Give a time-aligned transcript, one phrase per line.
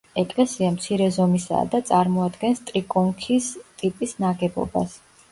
[0.19, 3.49] ეკლესია მცირე ზომისაა და წარმოადგენს ტრიკონქის
[3.83, 4.97] ტიპის ნაგებობას.